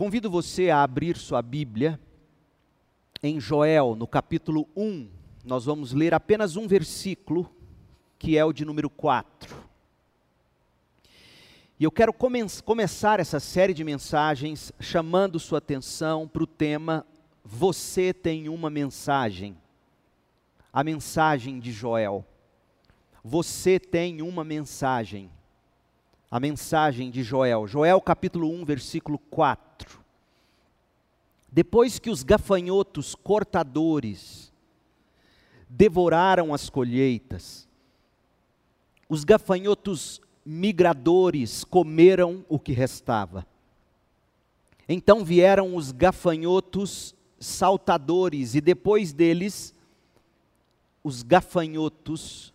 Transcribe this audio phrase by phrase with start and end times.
[0.00, 2.00] Convido você a abrir sua Bíblia
[3.22, 5.10] em Joel, no capítulo 1.
[5.44, 7.54] Nós vamos ler apenas um versículo,
[8.18, 9.54] que é o de número 4.
[11.78, 17.06] E eu quero come começar essa série de mensagens chamando sua atenção para o tema
[17.44, 19.54] Você tem uma mensagem.
[20.72, 22.24] A mensagem de Joel.
[23.22, 25.30] Você tem uma mensagem
[26.30, 27.66] a mensagem de Joel.
[27.66, 29.98] Joel capítulo 1, versículo 4.
[31.50, 34.52] Depois que os gafanhotos cortadores
[35.68, 37.68] devoraram as colheitas,
[39.08, 43.44] os gafanhotos migradores comeram o que restava.
[44.88, 49.74] Então vieram os gafanhotos saltadores, e depois deles,
[51.02, 52.52] os gafanhotos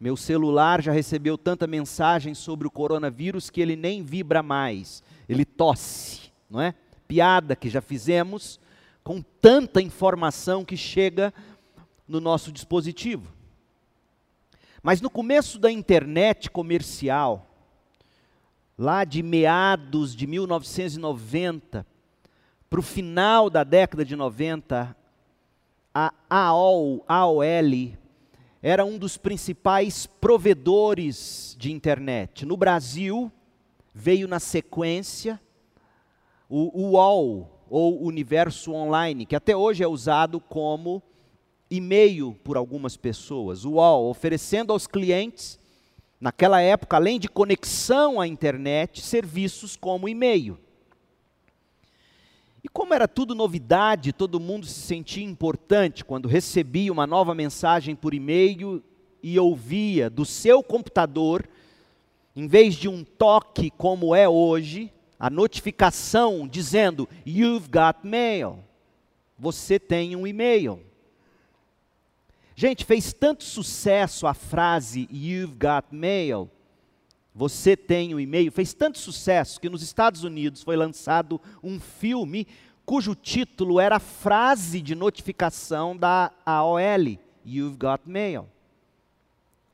[0.00, 5.44] Meu celular já recebeu tanta mensagem sobre o coronavírus que ele nem vibra mais, ele
[5.44, 6.74] tosse, não é?
[7.06, 8.58] Piada que já fizemos
[9.04, 11.34] com tanta informação que chega
[12.08, 13.30] no nosso dispositivo.
[14.82, 17.46] Mas no começo da internet comercial,
[18.78, 21.86] lá de meados de 1990,
[22.70, 24.96] para o final da década de 90,
[25.92, 27.42] a AOL, AOL
[28.62, 32.44] era um dos principais provedores de internet.
[32.44, 33.32] No Brasil,
[33.94, 35.40] veio na sequência
[36.48, 41.00] o UOL, ou Universo Online, que até hoje é usado como
[41.70, 43.64] e-mail por algumas pessoas.
[43.64, 45.56] O UOL, oferecendo aos clientes,
[46.20, 50.58] naquela época, além de conexão à internet, serviços como e-mail.
[52.62, 57.96] E como era tudo novidade, todo mundo se sentia importante quando recebia uma nova mensagem
[57.96, 58.82] por e-mail
[59.22, 61.48] e ouvia do seu computador,
[62.36, 68.58] em vez de um toque como é hoje, a notificação dizendo: You've got mail.
[69.38, 70.80] Você tem um e-mail.
[72.54, 76.50] Gente, fez tanto sucesso a frase You've got mail
[77.40, 82.46] você tem um e-mail, fez tanto sucesso que nos Estados Unidos foi lançado um filme
[82.84, 88.46] cujo título era a frase de notificação da AOL, You've Got Mail.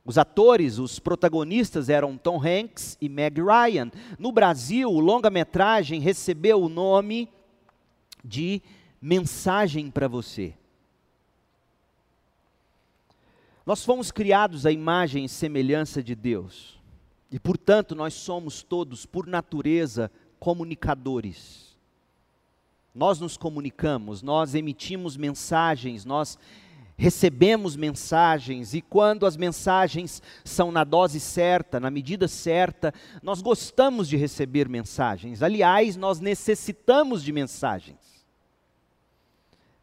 [0.05, 3.91] Os atores, os protagonistas eram Tom Hanks e Meg Ryan.
[4.17, 7.29] No Brasil, o longa-metragem recebeu o nome
[8.25, 8.63] de
[9.03, 10.55] Mensagem para Você.
[13.67, 16.76] Nós fomos criados à imagem e semelhança de Deus.
[17.37, 21.77] E, portanto, nós somos todos, por natureza, comunicadores.
[22.95, 26.39] Nós nos comunicamos, nós emitimos mensagens, nós
[26.97, 32.91] recebemos mensagens, e quando as mensagens são na dose certa, na medida certa,
[33.23, 35.43] nós gostamos de receber mensagens.
[35.43, 38.27] Aliás, nós necessitamos de mensagens.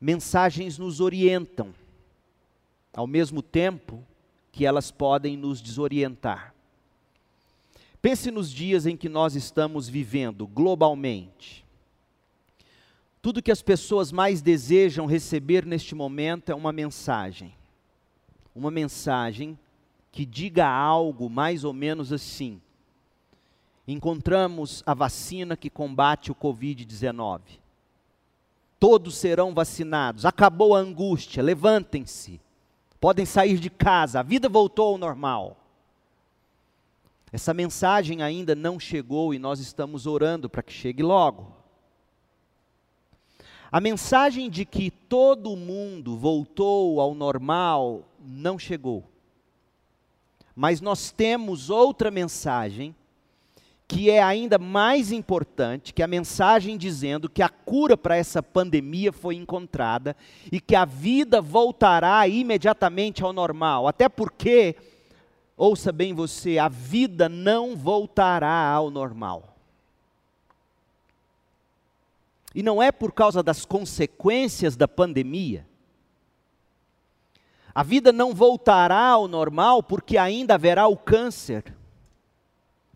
[0.02, 1.72] Mensagens nos orientam,
[2.92, 4.04] ao mesmo tempo
[4.52, 6.53] que elas podem nos desorientar.
[8.04, 11.66] Pense nos dias em que nós estamos vivendo globalmente.
[13.22, 17.56] Tudo que as pessoas mais desejam receber neste momento é uma mensagem.
[18.54, 19.58] Uma mensagem
[20.12, 22.62] que diga algo mais ou menos assim:
[23.88, 27.40] encontramos a vacina que combate o Covid-19.
[28.82, 32.42] Todos serão vacinados, acabou a angústia, levantem-se,
[33.00, 35.63] podem sair de casa, a vida voltou ao normal.
[37.34, 41.52] Essa mensagem ainda não chegou e nós estamos orando para que chegue logo.
[43.72, 49.04] A mensagem de que todo mundo voltou ao normal não chegou.
[50.56, 52.96] Mas nós temos outra mensagem
[53.88, 58.42] que é ainda mais importante, que é a mensagem dizendo que a cura para essa
[58.42, 60.16] pandemia foi encontrada
[60.52, 63.88] e que a vida voltará imediatamente ao normal.
[63.88, 64.76] Até porque,
[65.58, 69.56] ouça bem você, a vida não voltará ao normal.
[72.56, 75.68] E não é por causa das consequências da pandemia.
[77.74, 81.76] A vida não voltará ao normal porque ainda haverá o câncer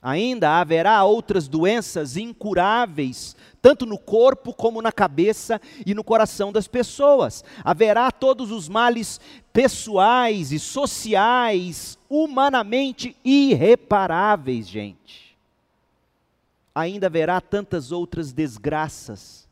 [0.10, 6.66] Ainda haverá outras doenças incuráveis, tanto no corpo como na cabeça e no coração das
[6.66, 7.44] pessoas.
[7.62, 9.20] Haverá todos os males
[9.52, 15.38] pessoais e sociais, humanamente irreparáveis, gente.
[16.74, 19.46] Ainda haverá tantas outras desgraças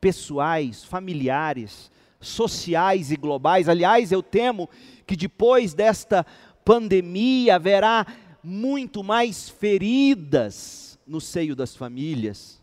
[0.00, 1.88] pessoais, familiares,
[2.20, 3.68] sociais e globais.
[3.68, 4.68] Aliás, eu temo
[5.06, 6.26] que depois desta
[6.64, 8.04] pandemia haverá
[8.42, 12.60] muito mais feridas no seio das famílias,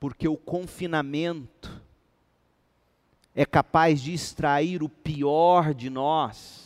[0.00, 1.80] porque o confinamento
[3.34, 6.62] é capaz de extrair o pior de nós,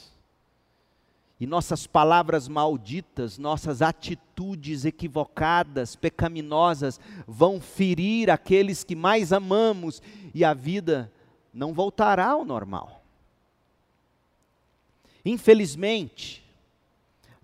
[1.38, 10.00] e nossas palavras malditas, nossas atitudes equivocadas, pecaminosas, vão ferir aqueles que mais amamos,
[10.34, 11.12] e a vida
[11.52, 13.02] não voltará ao normal.
[15.26, 16.45] Infelizmente,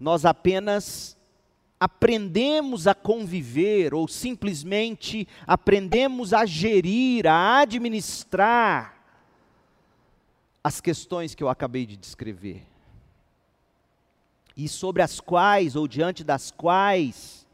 [0.02, 1.16] nós apenas
[1.78, 9.00] aprendemos a conviver ou simplesmente aprendemos a gerir, a administrar
[10.62, 12.66] as questões que eu acabei de descrever.
[14.56, 17.46] E sobre as quais, ou diante das quais,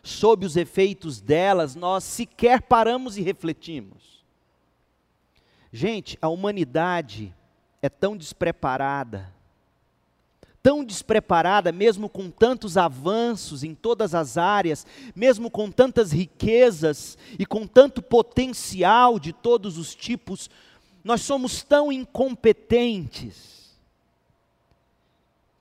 [0.00, 4.24] sob os efeitos delas, nós sequer paramos e refletimos.
[5.72, 7.34] Gente, a humanidade
[7.82, 9.33] é tão despreparada,
[10.64, 17.44] tão despreparada, mesmo com tantos avanços em todas as áreas, mesmo com tantas riquezas e
[17.44, 20.48] com tanto potencial de todos os tipos,
[21.04, 23.76] nós somos tão incompetentes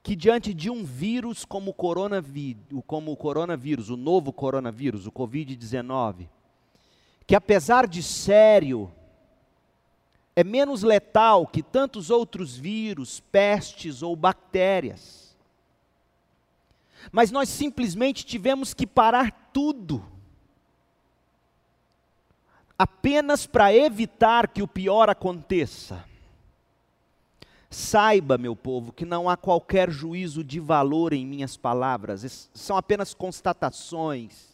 [0.02, 5.12] que diante de um vírus como o coronavírus, como o coronavírus, o novo coronavírus, o
[5.12, 6.30] COVID-19,
[7.28, 8.90] que apesar de sério,
[10.36, 15.36] é menos letal que tantos outros vírus, pestes ou bactérias.
[17.12, 20.04] Mas nós simplesmente tivemos que parar tudo,
[22.78, 26.04] apenas para evitar que o pior aconteça.
[27.70, 33.14] Saiba, meu povo, que não há qualquer juízo de valor em minhas palavras, são apenas
[33.14, 34.53] constatações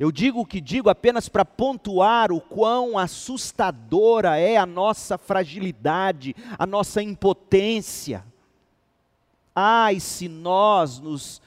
[0.00, 6.34] eu digo o que digo apenas para pontuar o quão assustadora é a nossa fragilidade,
[6.58, 8.24] a nossa impotência.
[9.54, 11.42] Ai, se nós nos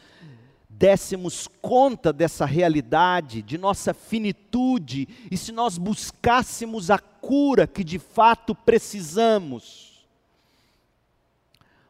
[0.70, 7.98] dessemos conta dessa realidade, de nossa finitude, e se nós buscássemos a cura que de
[7.98, 10.06] fato precisamos.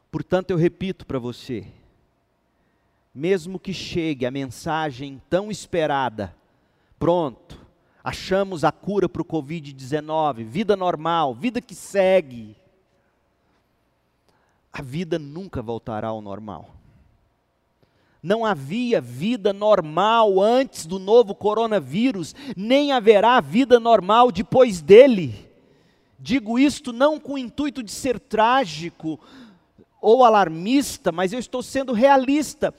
[0.09, 1.67] Portanto, eu repito para você,
[3.13, 6.33] mesmo que chegue a mensagem tão esperada,
[7.03, 7.59] Pronto,
[8.01, 12.55] achamos a cura para o Covid-19, vida normal, vida que segue.
[14.71, 16.69] A vida nunca voltará ao normal.
[18.23, 25.51] Não havia vida normal antes do novo coronavírus, nem haverá vida normal depois dele.
[26.17, 29.19] Digo isto não com o intuito de ser trágico
[30.01, 32.73] ou alarmista, mas eu estou sendo realista.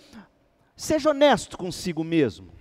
[0.74, 2.53] Seja honesto consigo mesmo.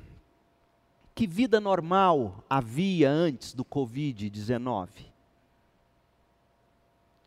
[1.15, 4.87] Que vida normal havia antes do Covid-19?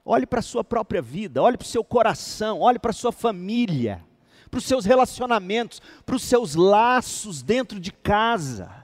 [0.04, 3.12] Olhe para a sua própria vida, olhe para o seu coração, olhe para a sua
[3.12, 4.04] família,
[4.50, 8.75] para os seus relacionamentos, para os seus laços dentro de casa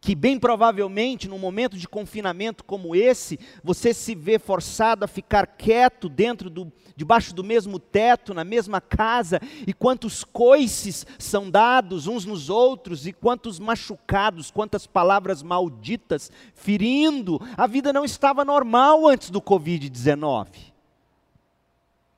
[0.00, 5.46] que bem provavelmente num momento de confinamento como esse, você se vê forçado a ficar
[5.46, 12.06] quieto dentro do debaixo do mesmo teto, na mesma casa, e quantos coices são dados
[12.06, 17.40] uns nos outros e quantos machucados, quantas palavras malditas ferindo.
[17.56, 20.48] A vida não estava normal antes do COVID-19.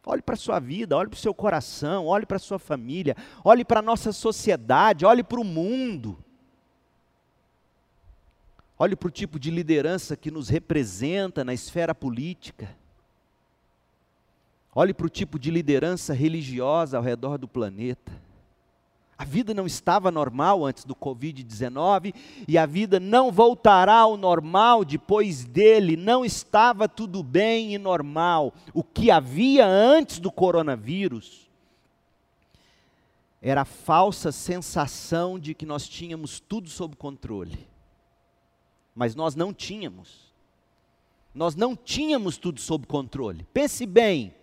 [0.05, 3.17] Olhe para a sua vida, olhe para o seu coração, olhe para a sua família,
[3.45, 6.19] olhe para a nossa sociedade, olhe para o mundo.
[8.83, 12.69] Olhe para o tipo de liderança que nos representa na esfera política.
[14.75, 18.11] Olhe para o tipo de liderança religiosa ao redor do planeta.
[19.17, 22.13] A vida não estava normal antes do Covid-19
[22.49, 25.97] e a vida não voltará ao normal depois dele.
[25.97, 28.53] Não estava tudo bem e normal.
[28.75, 31.49] O que havia antes do coronavírus
[33.41, 37.71] era a falsa sensação de que nós tínhamos tudo sob controle.
[38.95, 40.33] Mas nós não tínhamos.
[41.35, 43.47] Nós não tínhamos tudo sob controle.
[43.53, 44.35] Pense bem: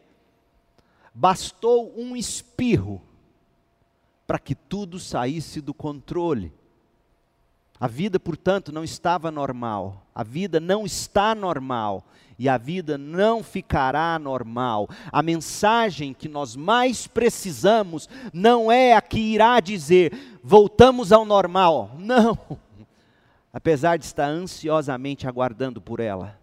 [1.13, 3.01] bastou um espirro
[4.25, 6.51] para que tudo saísse do controle.
[7.79, 10.06] A vida, portanto, não estava normal.
[10.13, 12.03] A vida não está normal.
[12.38, 14.89] E a vida não ficará normal.
[15.12, 21.91] A mensagem que nós mais precisamos não é a que irá dizer, voltamos ao normal.
[22.00, 22.38] Não.
[23.60, 26.39] Apesar de estar ansiosamente aguardando por ela.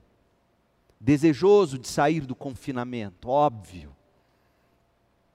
[1.00, 3.96] Desejoso de sair do confinamento, óbvio.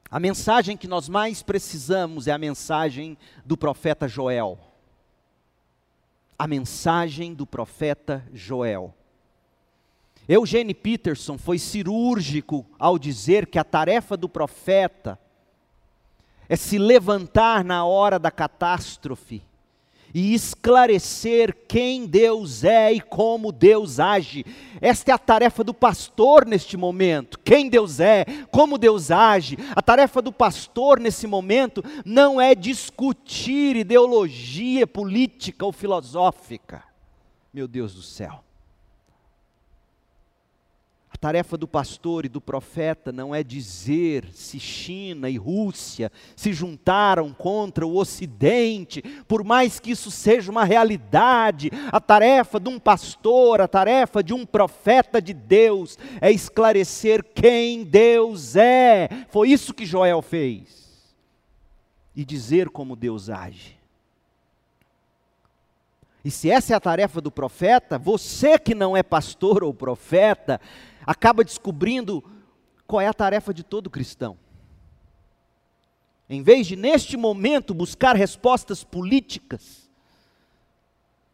[0.07, 4.59] A mensagem que nós mais precisamos é a mensagem do profeta Joel.
[6.37, 8.93] A mensagem do profeta Joel.
[10.29, 15.19] Eugene Peterson foi cirúrgico ao dizer que a tarefa do profeta
[16.47, 19.41] é se levantar na hora da catástrofe
[20.13, 24.45] e esclarecer quem Deus é e como Deus age.
[24.79, 27.39] Esta é a tarefa do pastor neste momento.
[27.39, 29.57] Quem Deus é, como Deus age.
[29.75, 36.83] A tarefa do pastor nesse momento não é discutir ideologia política ou filosófica.
[37.53, 38.43] Meu Deus do céu
[41.21, 47.31] tarefa do pastor e do profeta não é dizer se China e Rússia se juntaram
[47.31, 51.69] contra o Ocidente, por mais que isso seja uma realidade.
[51.91, 57.83] A tarefa de um pastor, a tarefa de um profeta de Deus é esclarecer quem
[57.83, 59.07] Deus é.
[59.29, 61.13] Foi isso que Joel fez.
[62.15, 63.77] E dizer como Deus age.
[66.25, 70.61] E se essa é a tarefa do profeta, você que não é pastor ou profeta,
[71.05, 72.23] acaba descobrindo
[72.87, 74.37] qual é a tarefa de todo cristão.
[76.29, 79.89] Em vez de, neste momento, buscar respostas políticas,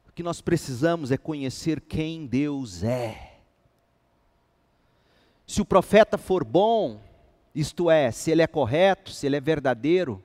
[0.10, 3.38] o que nós precisamos é conhecer quem Deus é.
[5.46, 7.00] Se o profeta for bom,
[7.54, 10.24] isto é, se ele é correto, se ele é verdadeiro,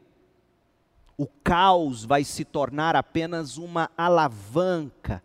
[1.17, 5.23] o caos vai se tornar apenas uma alavanca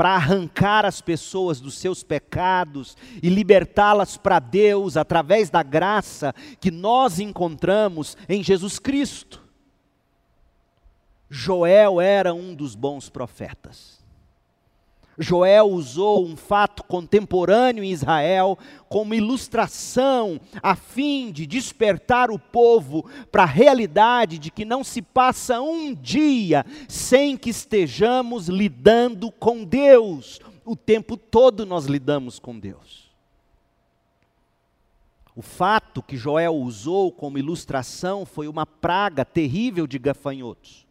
[0.00, 6.70] para arrancar as pessoas dos seus pecados e libertá-las para Deus através da graça que
[6.70, 9.46] nós encontramos em Jesus Cristo.
[11.28, 13.99] Joel era um dos bons profetas.
[15.22, 18.58] Joel usou um fato contemporâneo em Israel
[18.88, 25.02] como ilustração, a fim de despertar o povo para a realidade de que não se
[25.02, 30.40] passa um dia sem que estejamos lidando com Deus.
[30.64, 33.10] O tempo todo nós lidamos com Deus.
[35.36, 40.89] O fato que Joel usou como ilustração foi uma praga terrível de gafanhotos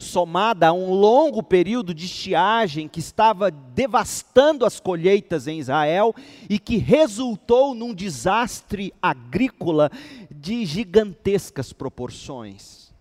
[0.00, 6.14] somada a um longo período de estiagem que estava devastando as colheitas em Israel
[6.48, 9.90] e que resultou num desastre agrícola
[10.30, 12.92] de gigantescas proporções.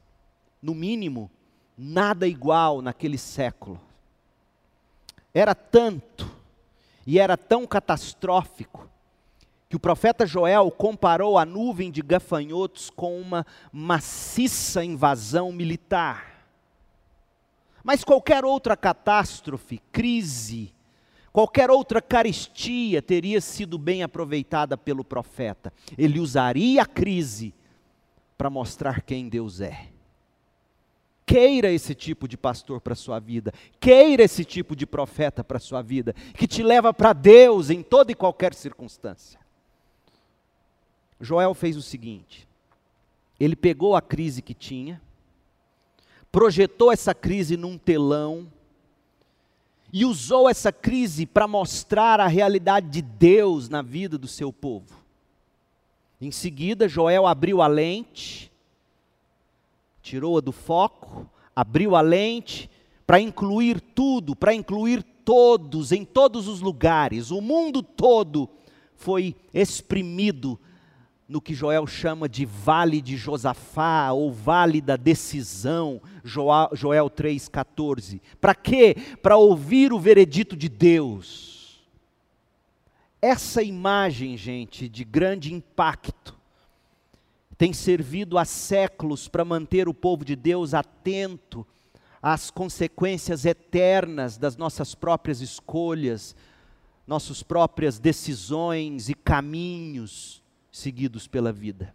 [0.62, 1.32] No mínimo,
[1.78, 3.80] nada igual naquele século.
[5.34, 6.30] Era tanto
[7.08, 8.90] e era tão catastrófico
[9.70, 16.39] que o profeta Joel comparou a nuvem de gafanhotos com uma maciça invasão militar.
[17.84, 20.74] Mas qualquer outra catástrofe, crise,
[21.32, 25.72] qualquer outra carestia teria sido bem aproveitada pelo profeta.
[25.98, 27.54] Ele usaria a crise
[28.38, 29.88] para mostrar quem Deus é.
[31.26, 35.58] Queira esse tipo de pastor para a sua vida, queira esse tipo de profeta para
[35.58, 39.40] a sua vida, que te leva para Deus em toda e qualquer circunstância.
[41.22, 42.48] Joel fez o seguinte:
[43.40, 45.02] ele pegou a crise que tinha,
[46.32, 48.48] projetou essa crise num telão
[49.92, 55.00] e usou essa crise para mostrar a realidade de Deus na vida do seu povo.
[56.22, 58.52] Em seguida, Joel abriu a lente,
[60.02, 62.70] tirou-a do foco, abriu a lente
[63.08, 67.32] para incluir tudo, para incluir todos, em todos os lugares.
[67.32, 68.48] O mundo todo
[68.96, 70.60] foi exprimido
[71.30, 78.20] no que Joel chama de Vale de Josafá ou Vale da Decisão, Joel 3,14.
[78.42, 78.96] Para quê?
[79.22, 81.80] Para ouvir o veredito de Deus.
[83.22, 86.36] Essa imagem, gente, de grande impacto,
[87.56, 91.68] tem servido há séculos para manter o povo de Deus atento
[92.24, 96.36] às consequências eternas das nossas próprias escolhas,
[97.06, 101.94] nossas próprias decisões e caminhos seguidos pela vida.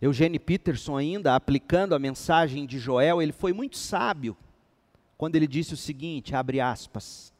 [0.00, 4.36] Eugênio Peterson, ainda aplicando a mensagem de Joel, ele foi muito sábio
[5.16, 7.32] quando ele disse o seguinte: abre aspas.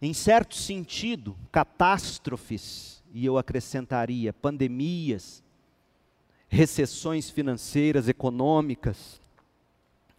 [0.00, 5.42] Em certo sentido, catástrofes, e eu acrescentaria pandemias,
[6.48, 9.20] recessões financeiras, econômicas,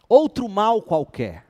[0.08, 1.46] outro mal qualquer,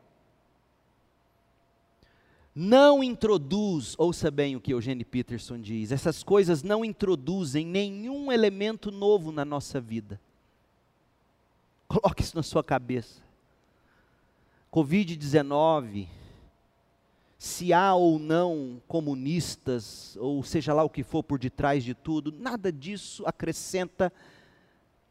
[2.62, 8.92] não introduz, ouça bem o que Eugênio Peterson diz, essas coisas não introduzem nenhum elemento
[8.92, 10.20] novo na nossa vida.
[11.88, 13.22] Coloque isso na sua cabeça.
[14.74, 16.08] Covid-19,
[17.38, 22.30] se há ou não comunistas, ou seja lá o que for por detrás de tudo,
[22.30, 24.12] nada disso acrescenta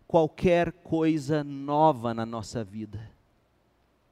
[0.06, 3.10] qualquer coisa nova na nossa vida.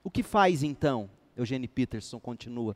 [0.02, 1.11] O que faz então?
[1.37, 2.75] Eugênio Peterson continua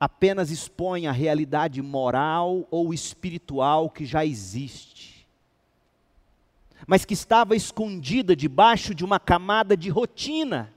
[0.00, 5.28] apenas expõe a realidade moral ou espiritual que já existe,
[6.86, 10.72] mas que estava escondida debaixo de uma camada de rotina,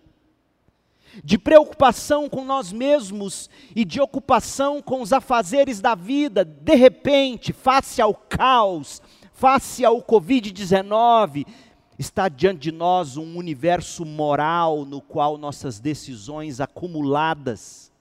[1.24, 7.54] de preocupação com nós mesmos e de ocupação com os afazeres da vida, de repente,
[7.54, 9.02] face ao caos,
[9.32, 11.46] face ao Covid-19,
[11.98, 17.93] está diante de nós um universo moral no qual nossas decisões acumuladas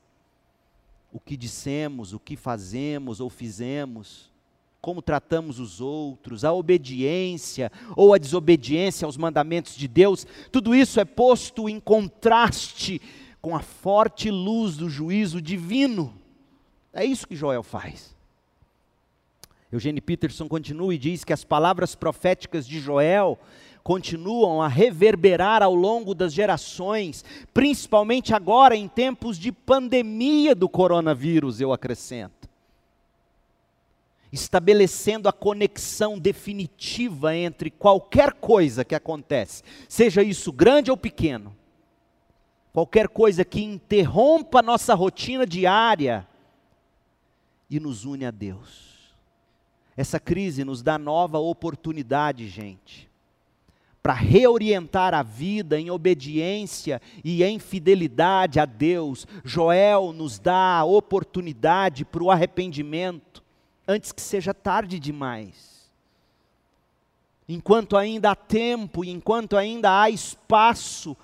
[1.13, 4.31] o que dissemos, o que fazemos ou fizemos,
[4.81, 10.99] como tratamos os outros, a obediência ou a desobediência aos mandamentos de Deus, tudo isso
[10.99, 13.01] é posto em contraste
[13.41, 16.15] com a forte luz do juízo divino.
[16.93, 18.17] É isso que Joel faz.
[19.71, 23.39] Eugênio Peterson continua e diz que as palavras proféticas de Joel
[23.83, 31.61] continuam a reverberar ao longo das gerações, principalmente agora em tempos de pandemia do coronavírus,
[31.61, 32.49] eu acrescento.
[34.33, 41.55] Estabelecendo a conexão definitiva entre qualquer coisa que acontece, seja isso grande ou pequeno,
[42.73, 46.27] qualquer coisa que interrompa nossa rotina diária
[47.69, 48.93] e nos une a Deus.
[49.95, 53.12] Essa crise nos dá nova oportunidade, gente
[54.03, 59.27] para reorientar a vida em obediência e em fidelidade a Deus.
[59.45, 63.43] Joel nos dá a oportunidade para o arrependimento
[63.87, 65.91] antes que seja tarde demais.
[67.49, 71.17] Enquanto ainda há tempo, enquanto ainda há espaço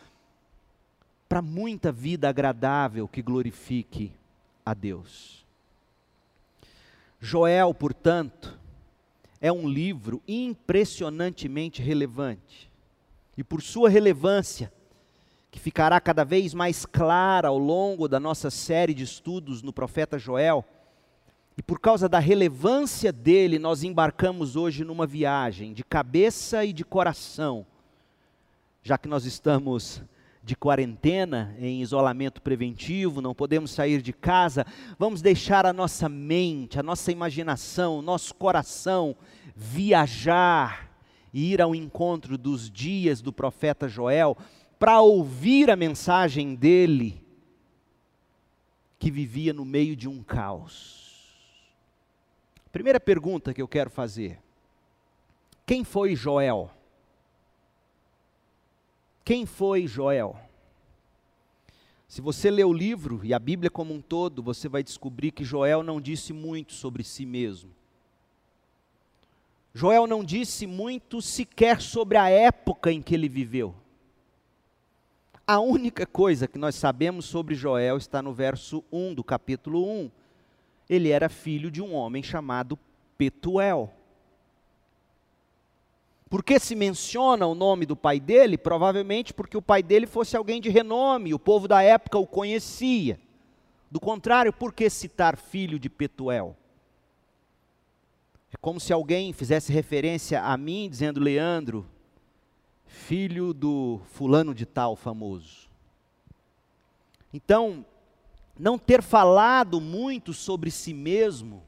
[1.29, 4.13] para muita vida agradável que glorifique
[4.65, 5.45] a Deus.
[7.21, 8.59] Joel, portanto,
[9.41, 12.71] é um livro impressionantemente relevante.
[13.37, 14.73] E por sua relevância,
[15.51, 20.19] que ficará cada vez mais clara ao longo da nossa série de estudos no profeta
[20.19, 20.65] Joel,
[21.57, 26.85] e por causa da relevância dele, nós embarcamos hoje numa viagem de cabeça e de
[26.85, 27.67] coração,
[28.83, 30.03] já que nós estamos
[30.49, 34.65] de quarentena, em isolamento preventivo, não podemos sair de casa,
[34.99, 39.15] vamos deixar a nossa mente, a nossa imaginação, o nosso coração
[39.55, 40.91] viajar
[41.35, 44.39] e ir ao encontro dos dias do profeta Joel
[44.79, 47.23] para ouvir a mensagem dele,
[48.99, 51.37] que vivia no meio de um caos.
[52.73, 54.39] Primeira pergunta que eu quero fazer:
[55.67, 56.71] quem foi Joel?
[59.29, 60.41] Quem foi Joel?
[62.07, 65.45] Se você ler o livro e a Bíblia como um todo, você vai descobrir que
[65.45, 67.71] Joel não disse muito sobre si mesmo.
[69.75, 73.75] Joel não disse muito sequer sobre a época em que ele viveu.
[75.47, 80.11] A única coisa que nós sabemos sobre Joel está no verso 1 do capítulo 1.
[80.89, 82.79] Ele era filho de um homem chamado
[83.19, 83.93] Petuel.
[86.29, 88.59] Por que se menciona o nome do pai dele?
[88.59, 93.19] Provavelmente porque o pai dele fosse alguém de renome, o povo da época o conhecia.
[93.91, 96.55] Do contrário, por que citar filho de Petuel?
[98.53, 101.87] É como se alguém fizesse referência a mim, dizendo: Leandro,
[102.87, 105.69] filho do fulano de tal famoso.
[107.33, 107.85] Então,
[108.59, 111.63] não ter falado muito sobre si mesmo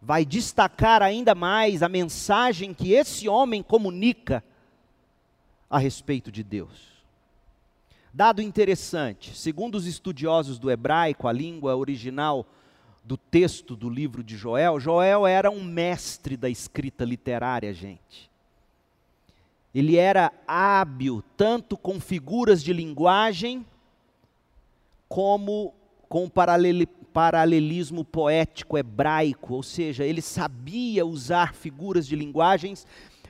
[0.00, 4.42] vai destacar ainda mais a mensagem que esse homem comunica
[5.68, 6.90] a respeito de Deus.
[8.12, 12.44] Dado interessante, segundo os estudiosos do hebraico, a língua original
[13.04, 18.30] do texto do livro de Joel, Joel era um mestre da escrita literária, gente.
[19.72, 23.64] Ele era hábil tanto com figuras de linguagem,
[25.08, 25.72] como
[26.08, 26.30] com o
[27.12, 32.86] paralelismo poético hebraico, ou seja, ele sabia usar figuras de linguagens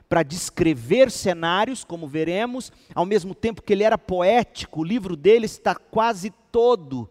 [0.09, 5.47] para descrever cenários, como veremos, ao mesmo tempo que ele era poético, o livro dele
[5.47, 7.09] está quase todo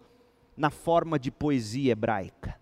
[0.55, 2.59] na forma de poesia hebraica.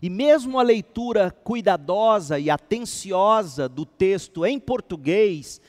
[0.00, 5.60] E mesmo a leitura cuidadosa e atenciosa do texto em português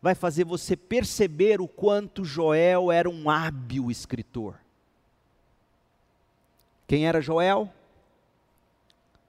[0.00, 4.61] vai fazer você perceber o quanto Joel era um hábil escritor.
[6.92, 7.72] Quem era Joel?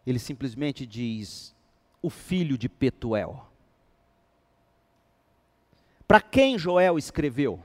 [0.06, 1.56] Ele simplesmente diz:
[2.02, 3.50] o filho de Petuel.
[6.06, 7.64] Para quem Joel escreveu?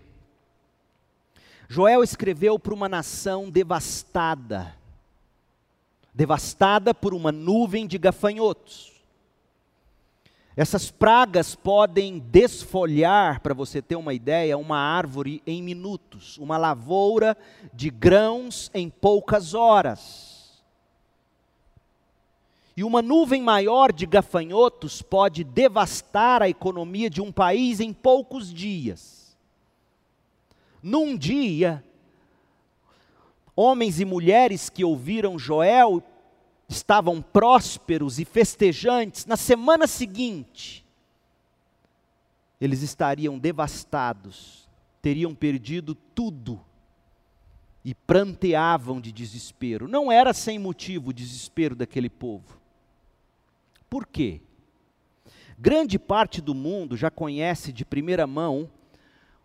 [1.69, 4.73] Joel escreveu para uma nação devastada,
[6.15, 8.98] devastada por uma nuvem de gafanhotos.
[10.59, 17.39] Essas pragas podem desfolhar, para você ter uma ideia, uma árvore em minutos, uma lavoura
[17.73, 20.61] de grãos em poucas horas.
[22.77, 28.53] E uma nuvem maior de gafanhotos pode devastar a economia de um país em poucos
[28.53, 29.39] dias.
[30.83, 31.85] Num dia,
[33.55, 36.03] homens e mulheres que ouviram Joel
[36.69, 40.85] estavam prósperos e festejantes, na semana seguinte,
[42.61, 44.69] eles estariam devastados,
[45.01, 46.61] teriam perdido tudo
[47.85, 49.89] e pranteavam de desespero.
[49.89, 52.61] Não era sem motivo o desespero daquele povo.
[53.89, 54.43] Por quê?
[55.59, 58.71] Grande parte do mundo já conhece de primeira mão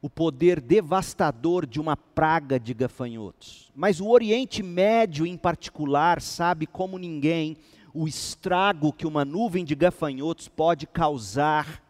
[0.03, 3.71] o poder devastador de uma praga de gafanhotos.
[3.73, 7.55] Mas o Oriente Médio, em particular, sabe como ninguém
[7.93, 11.81] o estrago que uma nuvem de gafanhotos pode causar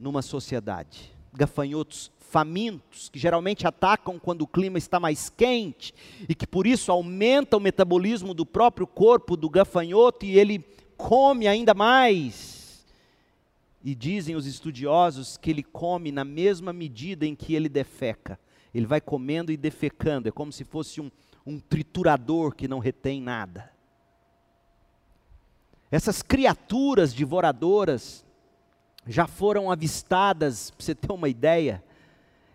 [0.00, 1.12] numa sociedade.
[1.34, 5.92] Gafanhotos famintos, que geralmente atacam quando o clima está mais quente
[6.26, 10.64] e que por isso aumenta o metabolismo do próprio corpo do gafanhoto e ele
[10.96, 12.57] come ainda mais
[13.82, 18.38] e dizem os estudiosos que ele come na mesma medida em que ele defeca.
[18.74, 21.10] Ele vai comendo e defecando, é como se fosse um,
[21.46, 23.72] um triturador que não retém nada.
[25.90, 28.24] Essas criaturas devoradoras
[29.06, 31.82] já foram avistadas, para você ter uma ideia,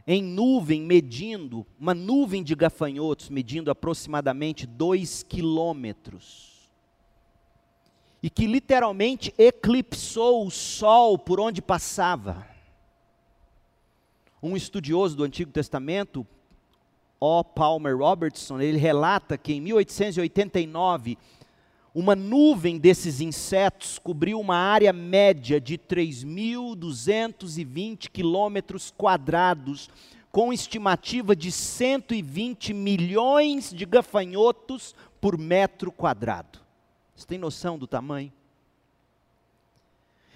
[0.06, 6.53] em nuvem medindo, uma nuvem de gafanhotos medindo aproximadamente dois quilômetros
[8.24, 12.48] e que literalmente eclipsou o sol por onde passava.
[14.42, 16.26] Um estudioso do Antigo Testamento,
[17.20, 17.44] O.
[17.44, 21.18] Palmer Robertson, ele relata que em 1889,
[21.94, 29.90] uma nuvem desses insetos cobriu uma área média de 3.220 quilômetros quadrados,
[30.32, 36.63] com estimativa de 120 milhões de gafanhotos por metro quadrado.
[37.16, 38.32] Você tem noção do tamanho?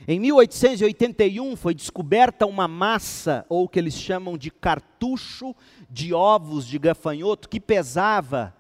[0.08, 5.56] Em 1881 foi descoberta uma massa, ou o que eles chamam de cartucho
[5.90, 8.54] de ovos de gafanhoto, que pesava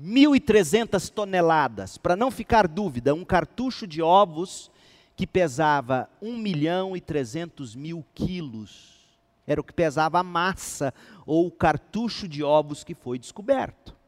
[0.00, 1.98] 1.300 toneladas.
[1.98, 4.70] Para não ficar dúvida, um cartucho de ovos
[5.14, 8.98] que pesava 1 milhão e 300 mil quilos.
[9.46, 10.94] Era o que pesava a massa,
[11.26, 13.99] ou o cartucho de ovos que foi descoberto.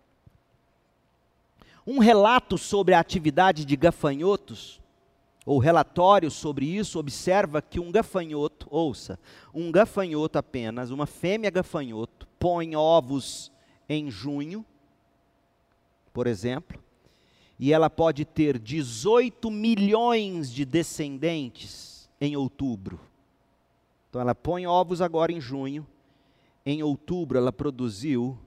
[1.87, 4.81] Um relato sobre a atividade de gafanhotos,
[5.45, 9.19] ou relatório sobre isso, observa que um gafanhoto, ouça,
[9.53, 13.51] um gafanhoto apenas, uma fêmea gafanhoto, põe ovos
[13.89, 14.65] em junho,
[16.13, 16.83] por exemplo,
[17.59, 23.01] e ela pode ter 18 milhões de descendentes em outubro.
[24.09, 25.87] Então ela põe ovos agora em junho,
[26.65, 28.39] em outubro ela produziu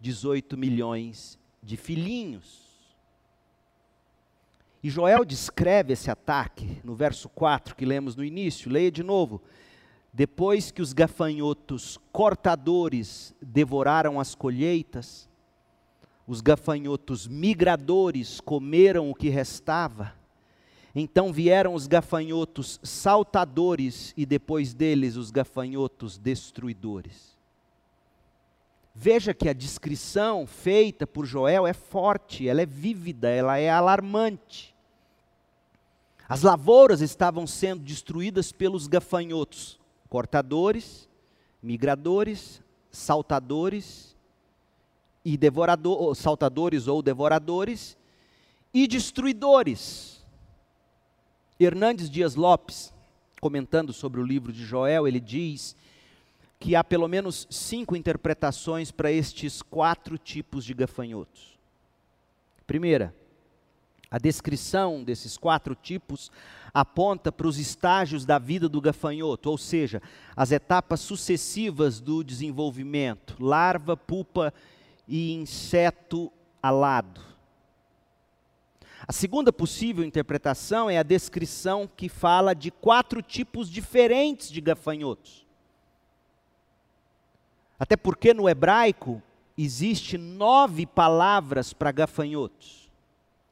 [0.00, 2.71] 18 milhões de filhinhos.
[4.82, 9.40] E Joel descreve esse ataque no verso 4 que lemos no início, leia de novo.
[10.12, 15.28] Depois que os gafanhotos cortadores devoraram as colheitas,
[16.26, 20.14] os gafanhotos migradores comeram o que restava.
[20.94, 27.32] Então vieram os gafanhotos saltadores e depois deles os gafanhotos destruidores.
[28.94, 34.71] Veja que a descrição feita por Joel é forte, ela é vívida, ela é alarmante.
[36.32, 41.06] As lavouras estavam sendo destruídas pelos gafanhotos, cortadores,
[41.62, 44.16] migradores, saltadores
[45.22, 47.98] e devoradores, saltadores ou devoradores
[48.72, 50.24] e destruidores.
[51.60, 52.94] Hernandes Dias Lopes,
[53.38, 55.76] comentando sobre o livro de Joel, ele diz
[56.58, 61.58] que há pelo menos cinco interpretações para estes quatro tipos de gafanhotos.
[62.66, 63.14] Primeira,
[64.12, 66.30] a descrição desses quatro tipos
[66.74, 70.02] aponta para os estágios da vida do gafanhoto, ou seja,
[70.36, 74.52] as etapas sucessivas do desenvolvimento: larva, pupa
[75.08, 76.30] e inseto
[76.62, 77.22] alado.
[79.08, 85.46] A segunda possível interpretação é a descrição que fala de quatro tipos diferentes de gafanhotos.
[87.78, 89.22] Até porque no hebraico
[89.56, 92.81] existe nove palavras para gafanhotos.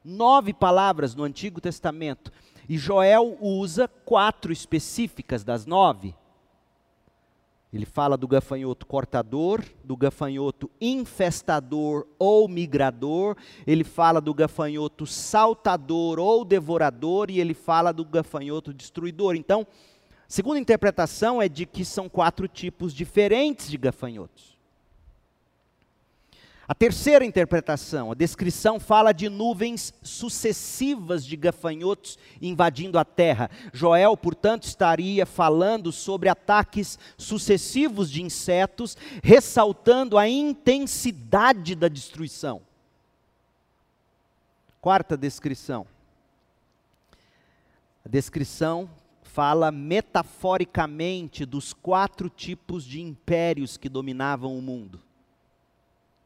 [0.03, 2.31] Nove palavras no Antigo Testamento.
[2.67, 6.15] E Joel usa quatro específicas das nove.
[7.73, 16.19] Ele fala do gafanhoto cortador, do gafanhoto infestador ou migrador, ele fala do gafanhoto saltador
[16.19, 19.35] ou devorador, e ele fala do gafanhoto destruidor.
[19.35, 19.65] Então,
[20.27, 24.50] segunda interpretação é de que são quatro tipos diferentes de gafanhotos.
[26.71, 33.51] A terceira interpretação, a descrição fala de nuvens sucessivas de gafanhotos invadindo a terra.
[33.73, 42.61] Joel, portanto, estaria falando sobre ataques sucessivos de insetos, ressaltando a intensidade da destruição.
[44.79, 45.85] Quarta descrição.
[48.05, 48.89] A descrição
[49.23, 55.01] fala metaforicamente dos quatro tipos de impérios que dominavam o mundo: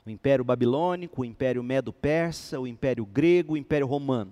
[0.06, 4.32] o Império Babilônico, o Império Medo-Persa, o Império Grego, o Império Romano.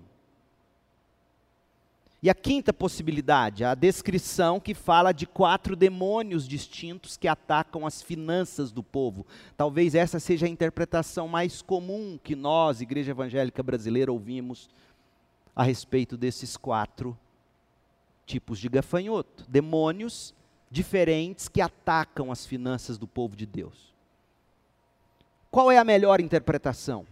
[2.22, 8.02] E a quinta possibilidade, a descrição que fala de quatro demônios distintos que atacam as
[8.02, 9.26] finanças do povo.
[9.58, 14.70] Talvez essa seja a interpretação mais comum que nós, Igreja Evangélica Brasileira, ouvimos
[15.54, 17.18] a respeito desses quatro
[18.26, 20.34] tipos de gafanhoto, demônios
[20.72, 23.93] diferentes que atacam as finanças do povo de Deus.
[25.54, 27.06] Qual é a melhor interpretação?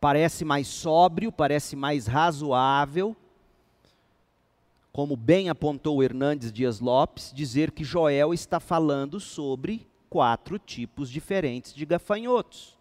[0.00, 3.14] Parece mais sóbrio, parece mais razoável,
[4.90, 11.74] como bem apontou Hernandes Dias Lopes, dizer que Joel está falando sobre quatro tipos diferentes
[11.74, 12.75] de gafanhotos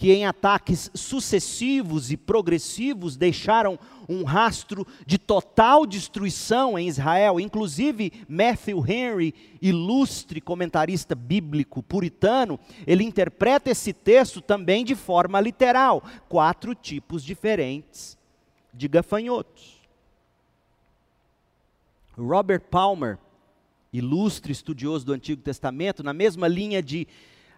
[0.00, 7.38] que em ataques sucessivos e progressivos deixaram um rastro de total destruição em Israel.
[7.38, 16.02] Inclusive, Matthew Henry, ilustre comentarista bíblico puritano, ele interpreta esse texto também de forma literal:
[16.30, 18.16] quatro tipos diferentes
[18.72, 19.82] de gafanhotos.
[22.16, 23.18] Robert Palmer,
[23.92, 27.06] ilustre estudioso do Antigo Testamento, na mesma linha de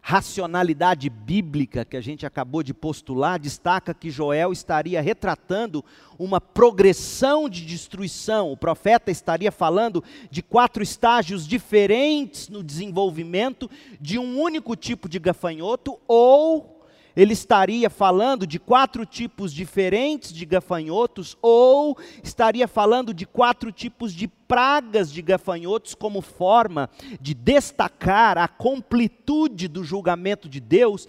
[0.04, 5.84] racionalidade bíblica que a gente acabou de postular, destaca que Joel estaria retratando
[6.18, 8.50] uma progressão de destruição.
[8.50, 15.20] O profeta estaria falando de quatro estágios diferentes no desenvolvimento de um único tipo de
[15.20, 16.81] gafanhoto ou
[17.16, 24.12] ele estaria falando de quatro tipos diferentes de gafanhotos, ou estaria falando de quatro tipos
[24.12, 26.88] de pragas de gafanhotos, como forma
[27.20, 31.06] de destacar a completude do julgamento de Deus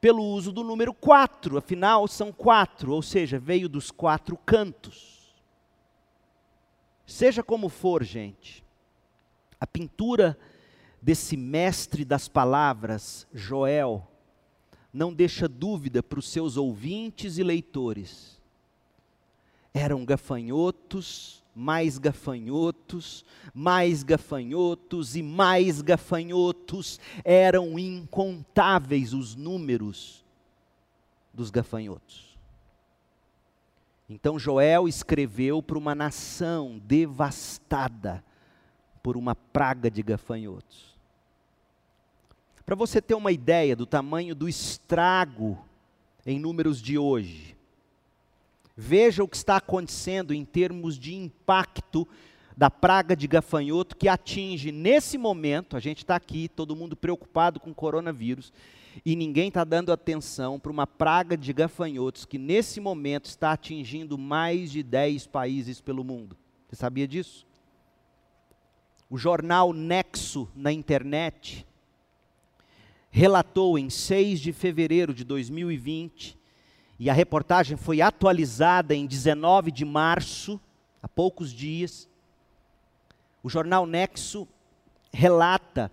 [0.00, 5.34] pelo uso do número quatro, afinal são quatro, ou seja, veio dos quatro cantos.
[7.06, 8.64] Seja como for, gente,
[9.60, 10.38] a pintura
[11.00, 14.06] desse mestre das palavras, Joel,
[14.92, 18.40] não deixa dúvida para os seus ouvintes e leitores.
[19.74, 26.98] Eram gafanhotos, mais gafanhotos, mais gafanhotos e mais gafanhotos.
[27.24, 30.24] Eram incontáveis os números
[31.32, 32.38] dos gafanhotos.
[34.08, 38.24] Então Joel escreveu para uma nação devastada
[39.02, 40.95] por uma praga de gafanhotos.
[42.66, 45.56] Para você ter uma ideia do tamanho do estrago
[46.26, 47.56] em números de hoje,
[48.76, 52.08] veja o que está acontecendo em termos de impacto
[52.56, 57.60] da praga de gafanhoto que atinge nesse momento, a gente está aqui, todo mundo preocupado
[57.60, 58.52] com o coronavírus,
[59.04, 64.18] e ninguém está dando atenção para uma praga de gafanhotos que nesse momento está atingindo
[64.18, 66.36] mais de 10 países pelo mundo.
[66.66, 67.46] Você sabia disso?
[69.08, 71.65] O jornal Nexo na internet
[73.16, 76.38] relatou em 6 de fevereiro de 2020,
[76.98, 80.60] e a reportagem foi atualizada em 19 de março,
[81.02, 82.06] há poucos dias.
[83.42, 84.46] O jornal Nexo
[85.10, 85.90] relata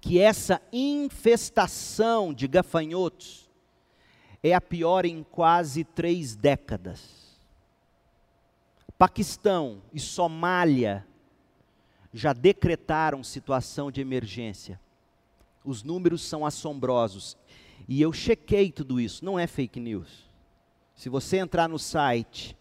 [0.00, 3.50] que essa infestação de gafanhotos
[4.42, 7.38] é a pior em quase três décadas.
[8.96, 11.06] Paquistão e Somália
[12.10, 14.80] já decretaram situação de emergência.
[15.64, 17.36] Os números são assombrosos.
[17.88, 20.28] E eu chequei tudo isso, não é fake news.
[20.94, 22.56] Se você entrar no site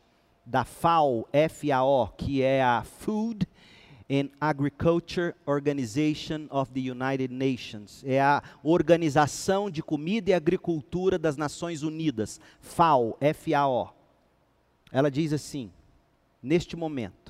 [0.46, 3.48] da FAO, FAO, que é a Food
[4.10, 11.36] and Agriculture Organization of the United Nations, é a Organização de Comida e Agricultura das
[11.36, 13.94] Nações Unidas, FAO, FAO.
[14.92, 15.72] Ela diz assim:
[16.42, 17.27] neste momento,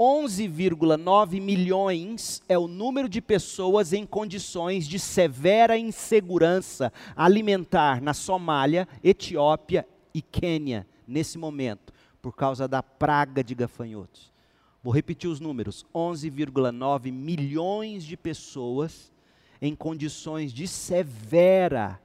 [0.00, 8.88] 11,9 milhões é o número de pessoas em condições de severa insegurança alimentar na Somália,
[9.04, 14.32] Etiópia e Quênia, nesse momento, por causa da praga de gafanhotos.
[14.82, 19.12] Vou repetir os números: 11,9 milhões de pessoas
[19.60, 22.00] em condições de severa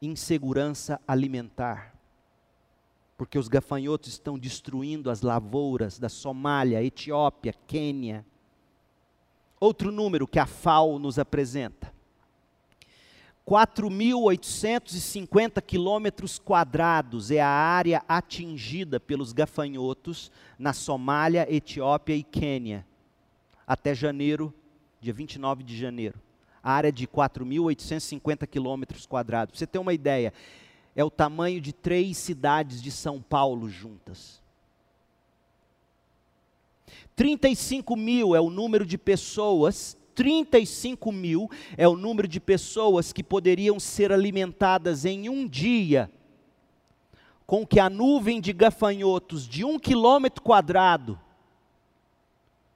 [0.00, 1.99] insegurança alimentar
[3.20, 8.24] porque os gafanhotos estão destruindo as lavouras da Somália, Etiópia, Quênia.
[9.60, 11.92] Outro número que a FAO nos apresenta:
[13.46, 22.86] 4.850 quilômetros quadrados é a área atingida pelos gafanhotos na Somália, Etiópia e Quênia,
[23.66, 24.50] até janeiro,
[24.98, 26.18] dia 29 de janeiro.
[26.62, 29.58] A área de 4.850 quilômetros quadrados.
[29.58, 30.32] Você ter uma ideia,
[31.00, 34.42] é o tamanho de três cidades de São Paulo juntas.
[37.16, 43.22] 35 mil é o número de pessoas, 35 mil é o número de pessoas que
[43.22, 46.10] poderiam ser alimentadas em um dia,
[47.46, 51.18] com que a nuvem de gafanhotos de um quilômetro quadrado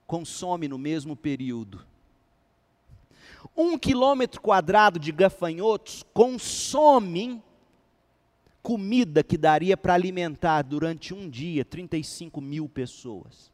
[0.06, 1.84] consome no mesmo período.
[3.54, 7.42] Um quilômetro quadrado de gafanhotos consomem
[8.64, 13.52] comida que daria para alimentar durante um dia 35 mil pessoas.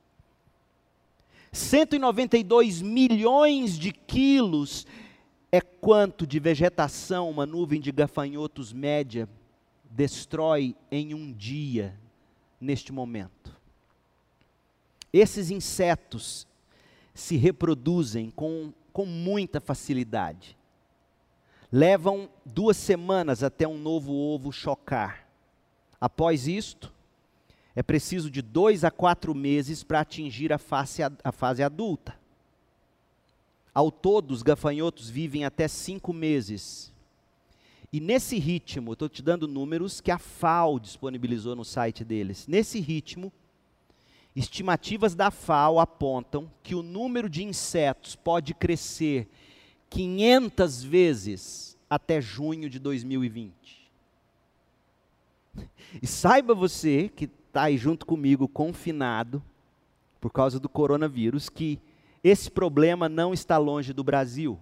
[1.51, 4.87] 192 milhões de quilos
[5.51, 9.29] é quanto de vegetação uma nuvem de gafanhotos média
[9.91, 11.99] destrói em um dia,
[12.61, 13.53] neste momento.
[15.13, 16.47] Esses insetos
[17.13, 20.57] se reproduzem com, com muita facilidade
[21.73, 25.29] levam duas semanas até um novo ovo chocar.
[26.01, 26.93] Após isto,
[27.75, 32.19] é preciso de dois a quatro meses para atingir a fase, a fase adulta.
[33.73, 36.93] Ao todo, os gafanhotos vivem até cinco meses.
[37.93, 42.47] E nesse ritmo, estou te dando números que a FAO disponibilizou no site deles.
[42.47, 43.33] Nesse ritmo,
[44.35, 49.29] estimativas da FAO apontam que o número de insetos pode crescer
[49.91, 53.91] 500 vezes até junho de 2020.
[56.01, 59.43] E saiba você que está aí junto comigo, confinado,
[60.21, 61.81] por causa do coronavírus, que
[62.23, 64.59] esse problema não está longe do Brasil.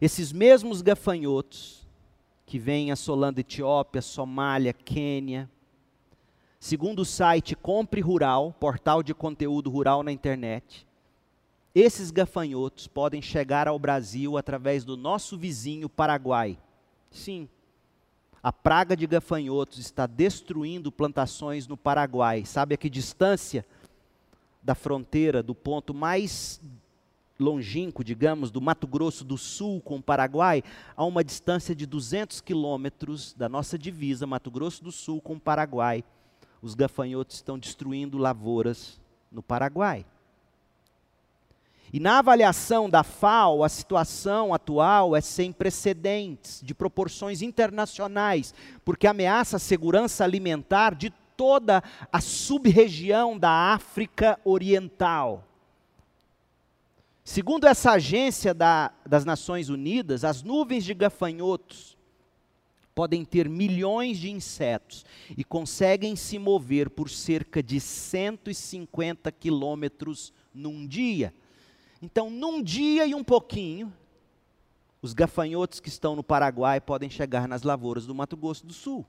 [0.00, 1.86] Esses mesmos gafanhotos
[2.44, 5.48] que vêm assolando Etiópia, Somália, Quênia,
[6.58, 10.86] segundo o site Compre Rural, portal de conteúdo rural na internet,
[11.74, 16.58] esses gafanhotos podem chegar ao Brasil através do nosso vizinho Paraguai.
[17.10, 17.48] Sim,
[18.42, 22.44] a praga de gafanhotos está destruindo plantações no Paraguai.
[22.44, 23.64] Sabe a que distância
[24.62, 26.60] da fronteira, do ponto mais
[27.38, 30.62] longínquo, digamos, do Mato Grosso do Sul com o Paraguai,
[30.96, 35.40] a uma distância de 200 quilômetros da nossa divisa, Mato Grosso do Sul com o
[35.40, 36.04] Paraguai.
[36.60, 40.04] Os gafanhotos estão destruindo lavouras no Paraguai.
[41.92, 49.06] E na avaliação da FAO, a situação atual é sem precedentes, de proporções internacionais, porque
[49.06, 55.46] ameaça a segurança alimentar de toda a sub-região da África Oriental.
[57.22, 61.96] Segundo essa agência da, das Nações Unidas, as nuvens de gafanhotos
[62.94, 65.04] podem ter milhões de insetos
[65.36, 71.34] e conseguem se mover por cerca de 150 quilômetros num dia.
[72.02, 73.92] Então, num dia e um pouquinho,
[75.00, 79.06] os gafanhotos que estão no Paraguai podem chegar nas lavouras do Mato Grosso do Sul.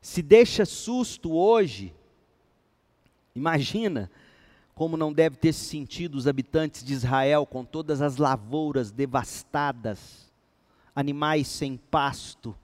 [0.00, 1.92] Se deixa susto hoje,
[3.34, 4.08] imagina
[4.74, 10.30] como não deve ter se sentido os habitantes de Israel com todas as lavouras devastadas,
[10.94, 12.56] animais sem pasto,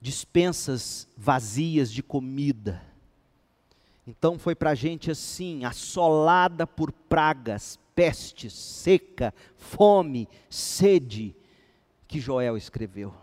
[0.00, 2.82] dispensas vazias de comida.
[4.06, 11.34] Então foi para a gente assim, assolada por pragas, pestes, seca, fome, sede,
[12.06, 13.14] que Joel escreveu.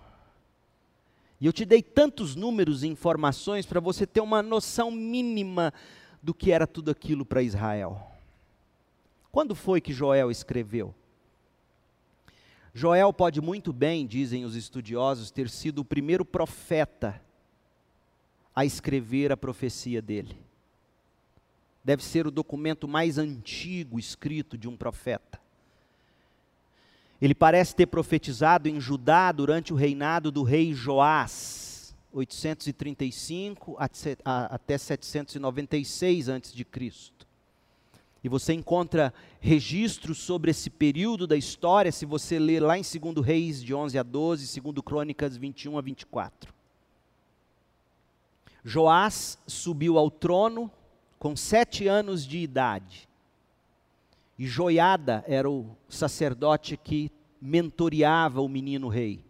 [1.39, 5.73] E eu te dei tantos números e informações para você ter uma noção mínima
[6.21, 8.11] do que era tudo aquilo para Israel.
[9.31, 10.93] Quando foi que Joel escreveu?
[12.73, 17.21] Joel pode muito bem, dizem os estudiosos, ter sido o primeiro profeta
[18.55, 20.37] a escrever a profecia dele.
[21.83, 25.39] Deve ser o documento mais antigo escrito de um profeta.
[27.21, 36.29] Ele parece ter profetizado em Judá durante o reinado do rei Joás, 835 até 796
[36.29, 36.65] a.C.
[38.23, 43.25] E você encontra registros sobre esse período da história, se você ler lá em 2
[43.25, 46.53] Reis, de 11 a 12, 2 Crônicas, 21 a 24.
[48.63, 50.71] Joás subiu ao trono
[51.21, 53.07] com sete anos de idade.
[54.39, 59.23] E Joiada era o sacerdote que mentoreava o menino rei.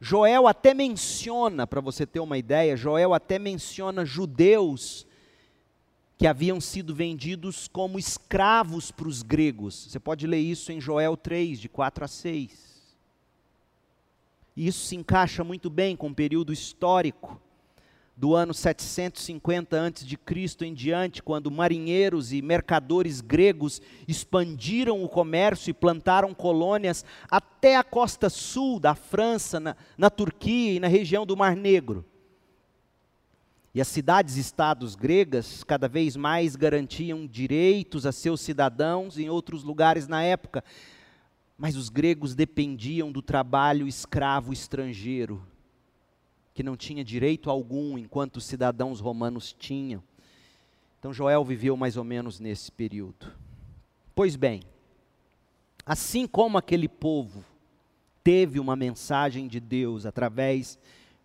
[0.00, 5.06] Joel até menciona, para você ter uma ideia, Joel até menciona judeus
[6.16, 9.88] que haviam sido vendidos como escravos para os gregos.
[9.90, 12.96] Você pode ler isso em Joel 3, de 4 a 6.
[14.56, 17.38] E isso se encaixa muito bem com o período histórico
[18.16, 20.64] do ano 750 a.C.
[20.64, 27.84] em diante, quando marinheiros e mercadores gregos expandiram o comércio e plantaram colônias até a
[27.84, 32.06] costa sul da França, na, na Turquia e na região do Mar Negro.
[33.74, 40.08] E as cidades-estados gregas cada vez mais garantiam direitos a seus cidadãos em outros lugares
[40.08, 40.64] na época.
[41.58, 45.46] Mas os gregos dependiam do trabalho escravo estrangeiro,
[46.56, 50.02] que não tinha direito algum, enquanto os cidadãos romanos tinham.
[50.98, 53.30] Então Joel viveu mais ou menos nesse período.
[54.14, 54.62] Pois bem,
[55.84, 57.44] assim como aquele povo
[58.24, 60.78] teve uma mensagem de Deus através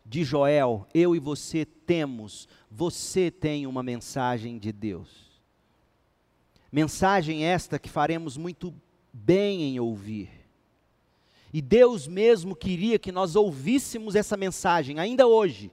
[0.06, 5.32] de Joel, eu e você temos, você tem uma mensagem de Deus.
[6.70, 8.74] Mensagem esta que faremos muito
[9.14, 10.41] bem em ouvir.
[11.54, 15.72] E Deus mesmo queria que nós ouvíssemos essa mensagem, ainda hoje.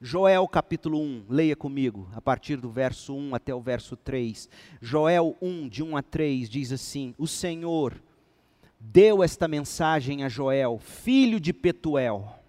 [0.00, 4.48] Joel capítulo 1, leia comigo, a partir do verso 1 até o verso 3.
[4.80, 7.94] Joel 1, de 1 a 3, diz assim: O Senhor
[8.78, 12.44] deu esta mensagem a Joel, filho de Petuel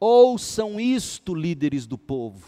[0.00, 2.46] Ouçam isto, líderes do povo.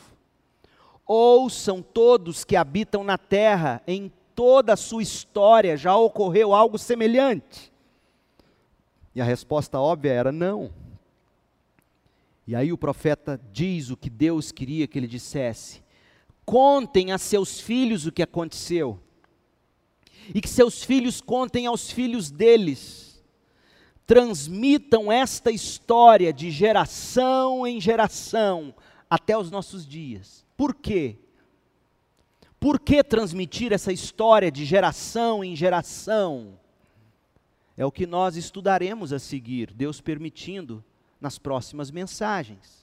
[1.07, 7.71] Ouçam todos que habitam na terra, em toda a sua história já ocorreu algo semelhante.
[9.15, 10.73] E a resposta óbvia era não.
[12.47, 15.83] E aí o profeta diz o que Deus queria que ele dissesse:
[16.45, 18.99] contem a seus filhos o que aconteceu,
[20.35, 23.13] e que seus filhos contem aos filhos deles
[24.07, 28.75] transmitam esta história de geração em geração
[29.09, 30.45] até os nossos dias.
[30.57, 31.19] Por quê?
[32.59, 36.59] Por que transmitir essa história de geração em geração?
[37.77, 40.85] É o que nós estudaremos a seguir, Deus permitindo,
[41.21, 42.83] nas próximas mensagens.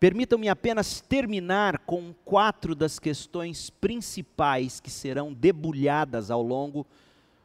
[0.00, 6.86] Permitam-me apenas terminar com quatro das questões principais que serão debulhadas ao longo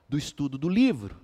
[0.07, 1.23] do estudo do livro.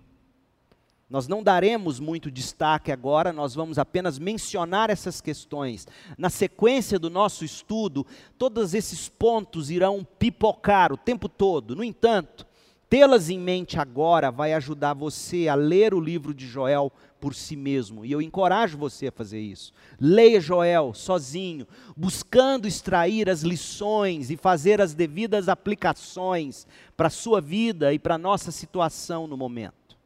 [1.09, 5.87] Nós não daremos muito destaque agora, nós vamos apenas mencionar essas questões.
[6.17, 8.05] Na sequência do nosso estudo,
[8.37, 11.75] todos esses pontos irão pipocar o tempo todo.
[11.75, 12.45] No entanto,
[12.89, 17.55] tê-las em mente agora vai ajudar você a ler o livro de Joel por si
[17.55, 18.03] mesmo.
[18.03, 19.71] E eu encorajo você a fazer isso.
[19.99, 26.65] Leia Joel sozinho, buscando extrair as lições e fazer as devidas aplicações
[26.97, 29.97] para a sua vida e para a nossa situação no momento.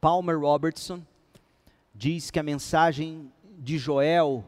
[0.00, 1.02] Palmer Robertson
[1.94, 4.44] diz que a mensagem de Joel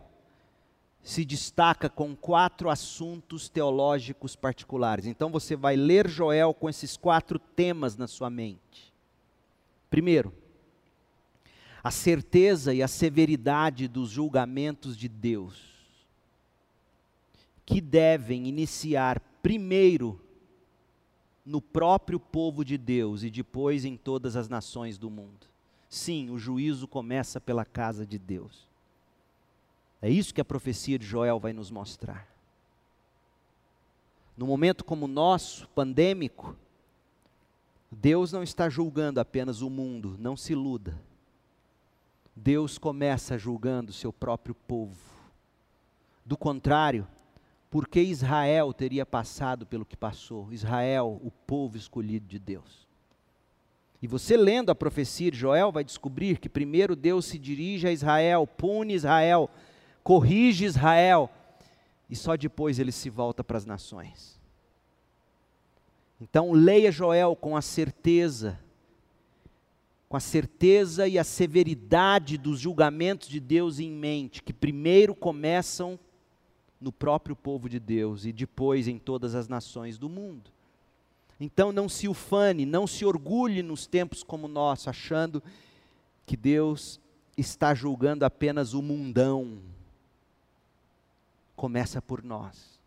[1.02, 5.06] se destaca com quatro assuntos teológicos particulares.
[5.06, 8.92] Então você vai ler Joel com esses quatro temas na sua mente.
[9.90, 10.32] Primeiro,
[11.82, 15.60] a certeza e a severidade dos julgamentos de Deus,
[17.66, 20.20] que devem iniciar primeiro
[21.44, 25.48] no próprio povo de Deus e depois em todas as nações do mundo.
[25.88, 28.71] Sim, o juízo começa pela casa de Deus.
[30.02, 32.28] É isso que a profecia de Joel vai nos mostrar.
[34.36, 36.56] no momento como o nosso, pandêmico,
[37.90, 40.98] Deus não está julgando apenas o mundo, não se iluda.
[42.34, 44.98] Deus começa julgando o seu próprio povo.
[46.24, 47.06] Do contrário,
[47.70, 50.52] por que Israel teria passado pelo que passou?
[50.52, 52.88] Israel, o povo escolhido de Deus.
[54.00, 57.92] E você lendo a profecia de Joel vai descobrir que primeiro Deus se dirige a
[57.92, 59.48] Israel, pune Israel,
[60.02, 61.30] corrige Israel,
[62.08, 64.40] e só depois ele se volta para as nações.
[66.20, 68.58] Então leia Joel com a certeza,
[70.08, 75.98] com a certeza e a severidade dos julgamentos de Deus em mente, que primeiro começam
[76.80, 80.50] no próprio povo de Deus e depois em todas as nações do mundo.
[81.40, 85.42] Então não se ufane, não se orgulhe nos tempos como nós, achando
[86.24, 87.00] que Deus
[87.36, 89.58] está julgando apenas o mundão.
[91.56, 92.80] Começa por nós.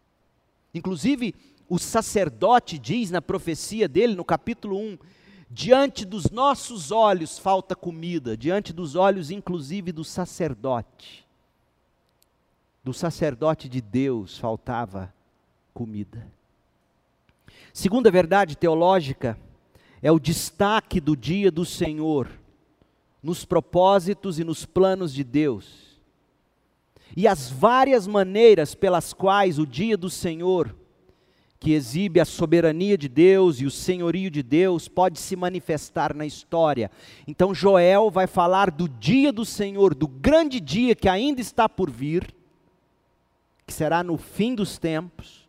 [0.74, 1.34] Inclusive,
[1.70, 4.98] o sacerdote diz na profecia dele, no capítulo 1,
[5.50, 11.26] diante dos nossos olhos falta comida, diante dos olhos, inclusive, do sacerdote.
[12.84, 15.14] Do sacerdote de Deus faltava
[15.74, 16.28] comida.
[17.74, 19.38] Segunda verdade teológica
[20.02, 22.30] é o destaque do dia do Senhor
[23.26, 25.85] nos propósitos e nos planos de Deus.
[27.16, 30.76] E as várias maneiras pelas quais o dia do Senhor,
[31.60, 36.26] que exibe a soberania de Deus e o senhorio de Deus, pode se manifestar na
[36.26, 36.92] história.
[37.28, 41.90] Então Joel vai falar do dia do Senhor, do grande dia que ainda está por
[41.90, 42.36] vir,
[43.66, 45.46] que será no fim dos tempos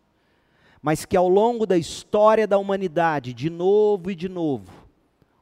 [0.87, 4.71] mas que ao longo da história da humanidade, de novo e de novo,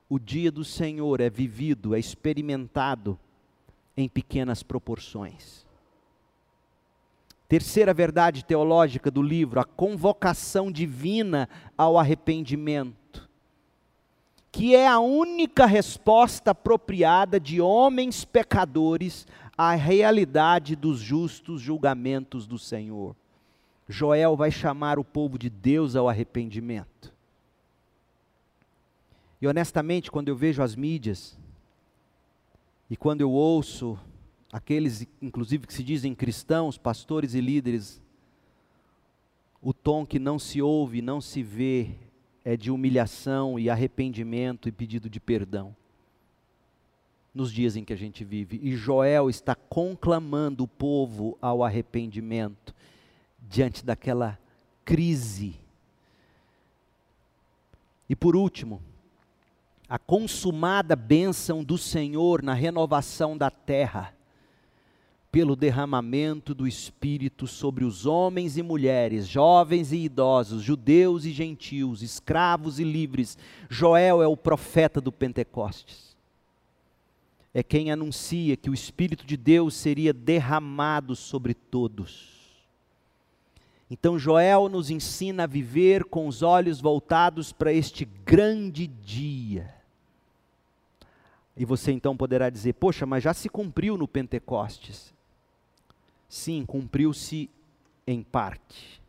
[0.08, 3.18] o dia do Senhor é vivido, é experimentado
[3.94, 5.63] em pequenas proporções.
[7.54, 11.48] Terceira verdade teológica do livro, a convocação divina
[11.78, 13.28] ao arrependimento,
[14.50, 19.24] que é a única resposta apropriada de homens pecadores
[19.56, 23.14] à realidade dos justos julgamentos do Senhor.
[23.88, 27.14] Joel vai chamar o povo de Deus ao arrependimento.
[29.40, 31.38] E honestamente, quando eu vejo as mídias,
[32.90, 33.96] e quando eu ouço
[34.54, 38.00] aqueles, inclusive, que se dizem cristãos, pastores e líderes,
[39.60, 41.96] o tom que não se ouve, não se vê,
[42.44, 45.74] é de humilhação e arrependimento e pedido de perdão.
[47.34, 48.60] Nos dias em que a gente vive.
[48.62, 52.72] E Joel está conclamando o povo ao arrependimento
[53.40, 54.38] diante daquela
[54.84, 55.56] crise.
[58.08, 58.80] E por último,
[59.88, 64.14] a consumada bênção do Senhor na renovação da terra,
[65.34, 72.02] pelo derramamento do Espírito sobre os homens e mulheres, jovens e idosos, judeus e gentios,
[72.02, 73.36] escravos e livres.
[73.68, 76.16] Joel é o profeta do Pentecostes.
[77.52, 82.32] É quem anuncia que o Espírito de Deus seria derramado sobre todos
[83.94, 89.72] então Joel nos ensina a viver com os olhos voltados para este grande dia.
[91.56, 95.13] E você então poderá dizer: Poxa, mas já se cumpriu no Pentecostes.
[96.28, 97.50] Sim, cumpriu-se
[98.06, 99.00] em parte.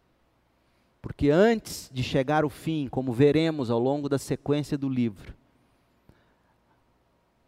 [1.02, 5.34] Porque antes de chegar o fim, como veremos ao longo da sequência do livro,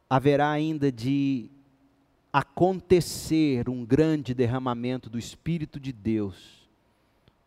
[0.09, 1.49] haverá ainda de
[2.31, 6.57] acontecer um grande derramamento do Espírito de Deus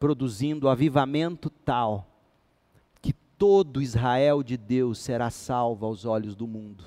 [0.00, 2.08] produzindo avivamento tal
[3.02, 6.82] que todo Israel de Deus será salvo aos olhos do mundo.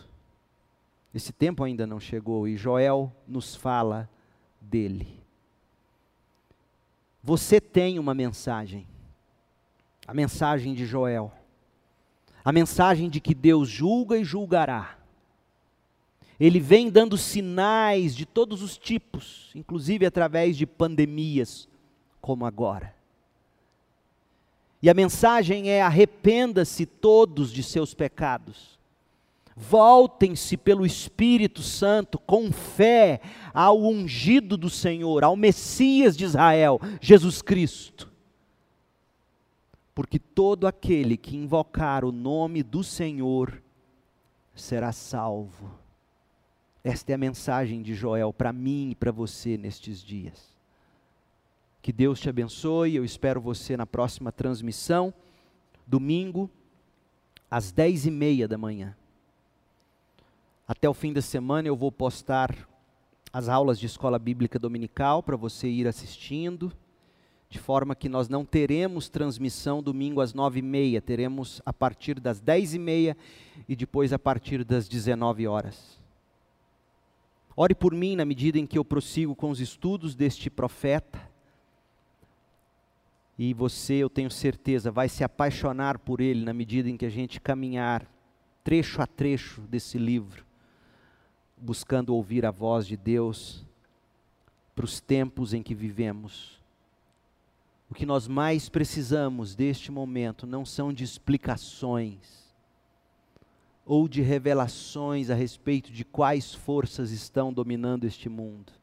[1.13, 4.09] Esse tempo ainda não chegou e Joel nos fala
[4.59, 5.22] dele.
[7.23, 8.85] Você tem uma mensagem,
[10.05, 11.31] a mensagem de Joel,
[12.43, 14.97] a mensagem de que Deus julga e julgará.
[16.37, 21.69] Ele vem dando sinais de todos os tipos, inclusive através de pandemias,
[22.19, 22.93] como agora.
[24.81, 28.77] E a mensagem é: arrependa-se todos de seus pecados.
[29.55, 33.21] Voltem-se pelo Espírito Santo com fé
[33.53, 38.11] ao ungido do Senhor, ao Messias de Israel, Jesus Cristo.
[39.93, 43.61] Porque todo aquele que invocar o nome do Senhor
[44.55, 45.71] será salvo.
[46.83, 50.53] Esta é a mensagem de Joel para mim e para você nestes dias.
[51.81, 52.95] Que Deus te abençoe.
[52.95, 55.13] Eu espero você na próxima transmissão,
[55.85, 56.49] domingo,
[57.51, 58.95] às dez e meia da manhã.
[60.65, 62.55] Até o fim da semana eu vou postar
[63.33, 66.71] as aulas de escola bíblica dominical para você ir assistindo.
[67.49, 72.19] de forma que nós não teremos transmissão domingo às nove e meia, teremos a partir
[72.19, 73.15] das dez e meia
[73.69, 75.99] e depois a partir das dezenove horas.
[77.55, 81.21] Ore por mim na medida em que eu prossigo com os estudos deste profeta.
[83.37, 87.09] E você, eu tenho certeza, vai se apaixonar por ele na medida em que a
[87.09, 88.07] gente caminhar
[88.63, 90.42] trecho a trecho desse livro,
[91.63, 93.65] buscando ouvir a voz de Deus
[94.75, 96.61] para os tempos em que vivemos.
[97.89, 102.43] O que nós mais precisamos deste momento não são de explicações
[103.85, 108.73] ou de revelações a respeito de quais forças estão dominando este mundo.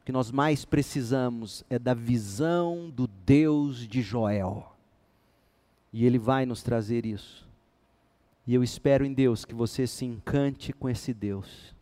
[0.00, 4.72] O que nós mais precisamos é da visão do Deus de Joel.
[5.92, 7.47] E Ele vai nos trazer isso.
[8.48, 11.78] E eu espero em Deus que você se encante com esse Deus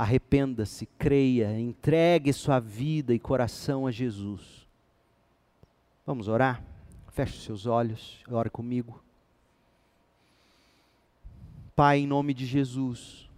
[0.00, 4.66] Arrependa-se, creia, entregue sua vida e coração a Jesus.
[6.06, 6.64] Vamos orar?
[7.10, 9.04] Feche seus olhos, ore comigo.
[11.76, 13.28] Pai, em nome de Jesus,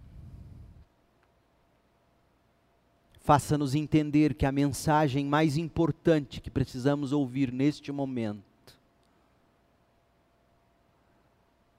[3.19, 8.52] faça-nos entender que a mensagem mais importante que precisamos ouvir neste momento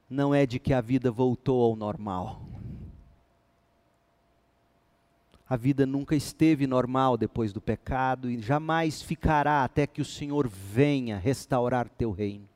[0.09, 2.45] não é de que a vida voltou ao normal
[5.49, 10.49] a vida nunca esteve normal depois do pecado e jamais ficará até que o Senhor
[10.49, 12.49] venha restaurar teu reino.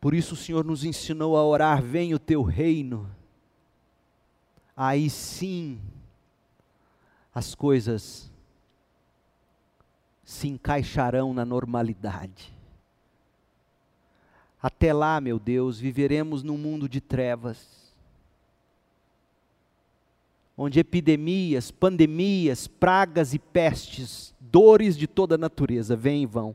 [0.00, 3.08] Por isso o Senhor nos ensinou a orar: venha o teu reino.
[4.76, 5.80] Aí sim
[7.32, 8.30] as coisas
[10.24, 12.52] se encaixarão na normalidade.
[14.62, 17.80] Até lá, meu Deus, viveremos num mundo de trevas
[20.62, 26.54] onde epidemias, pandemias, pragas e pestes, dores de toda a natureza vêm e vão.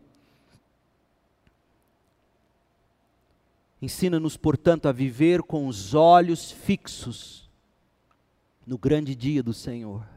[3.81, 7.49] Ensina-nos, portanto, a viver com os olhos fixos
[8.63, 10.07] no grande dia do Senhor.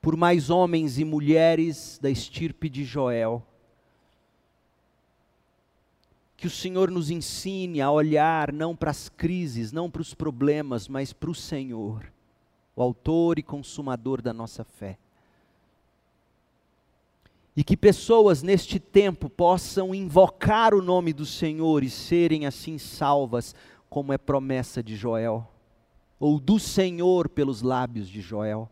[0.00, 3.44] Por mais homens e mulheres da estirpe de Joel,
[6.38, 10.86] que o Senhor nos ensine a olhar não para as crises, não para os problemas,
[10.86, 12.12] mas para o Senhor,
[12.76, 14.96] o Autor e Consumador da nossa fé.
[17.56, 23.52] E que pessoas neste tempo possam invocar o nome do Senhor e serem assim salvas,
[23.90, 25.44] como é promessa de Joel,
[26.20, 28.70] ou do Senhor pelos lábios de Joel.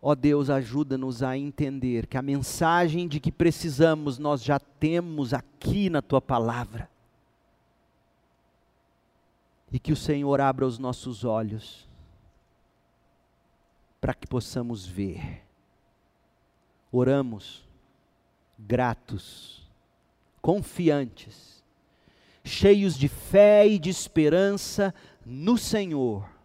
[0.00, 5.34] Ó oh Deus, ajuda-nos a entender que a mensagem de que precisamos nós já temos
[5.34, 6.88] aqui na tua palavra.
[9.72, 11.88] E que o Senhor abra os nossos olhos
[14.00, 15.42] para que possamos ver.
[16.92, 17.66] Oramos
[18.56, 19.68] gratos,
[20.40, 21.62] confiantes,
[22.44, 24.94] cheios de fé e de esperança
[25.26, 26.37] no Senhor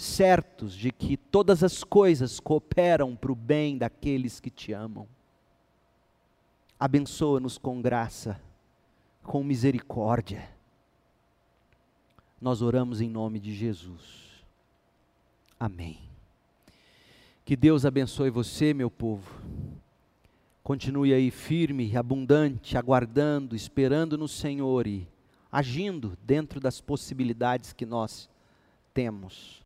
[0.00, 5.06] certos de que todas as coisas cooperam para o bem daqueles que te amam.
[6.78, 8.40] Abençoa-nos com graça,
[9.22, 10.48] com misericórdia.
[12.40, 14.42] Nós oramos em nome de Jesus.
[15.58, 15.98] Amém.
[17.44, 19.42] Que Deus abençoe você, meu povo.
[20.62, 25.06] Continue aí firme, abundante, aguardando, esperando no Senhor e
[25.52, 28.28] agindo dentro das possibilidades que nós
[28.94, 29.59] temos.